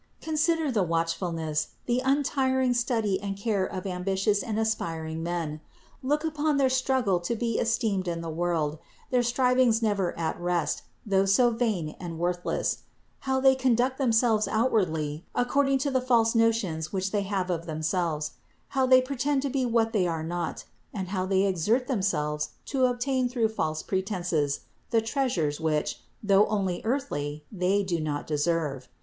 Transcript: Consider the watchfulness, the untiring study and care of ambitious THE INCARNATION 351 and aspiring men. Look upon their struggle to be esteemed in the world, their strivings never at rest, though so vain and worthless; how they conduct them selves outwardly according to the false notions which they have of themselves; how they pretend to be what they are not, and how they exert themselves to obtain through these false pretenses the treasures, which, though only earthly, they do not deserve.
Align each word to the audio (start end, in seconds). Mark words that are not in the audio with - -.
Consider 0.19 0.71
the 0.71 0.81
watchfulness, 0.81 1.67
the 1.85 1.99
untiring 2.03 2.73
study 2.73 3.21
and 3.21 3.37
care 3.37 3.65
of 3.67 3.85
ambitious 3.85 4.39
THE 4.39 4.47
INCARNATION 4.47 4.77
351 4.79 4.99
and 4.99 5.21
aspiring 5.21 5.21
men. 5.51 5.61
Look 6.01 6.23
upon 6.23 6.57
their 6.57 6.71
struggle 6.71 7.19
to 7.19 7.35
be 7.35 7.59
esteemed 7.59 8.07
in 8.07 8.21
the 8.21 8.29
world, 8.31 8.79
their 9.11 9.21
strivings 9.21 9.83
never 9.83 10.17
at 10.17 10.39
rest, 10.41 10.81
though 11.05 11.25
so 11.25 11.51
vain 11.51 11.95
and 11.99 12.17
worthless; 12.17 12.79
how 13.29 13.39
they 13.39 13.53
conduct 13.53 13.99
them 13.99 14.11
selves 14.11 14.47
outwardly 14.47 15.23
according 15.35 15.77
to 15.85 15.91
the 15.91 16.01
false 16.01 16.33
notions 16.33 16.91
which 16.91 17.11
they 17.11 17.21
have 17.21 17.51
of 17.51 17.67
themselves; 17.67 18.31
how 18.69 18.87
they 18.87 19.03
pretend 19.03 19.43
to 19.43 19.51
be 19.51 19.67
what 19.67 19.93
they 19.93 20.07
are 20.07 20.23
not, 20.23 20.63
and 20.91 21.09
how 21.09 21.27
they 21.27 21.43
exert 21.43 21.85
themselves 21.85 22.49
to 22.65 22.85
obtain 22.85 23.29
through 23.29 23.49
these 23.49 23.55
false 23.55 23.83
pretenses 23.83 24.61
the 24.89 24.99
treasures, 24.99 25.59
which, 25.61 26.01
though 26.23 26.47
only 26.47 26.81
earthly, 26.83 27.45
they 27.51 27.83
do 27.83 27.99
not 27.99 28.25
deserve. 28.25 28.89